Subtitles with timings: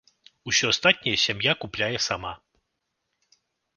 [0.51, 2.33] Усё астатняе сям'я купляе сама.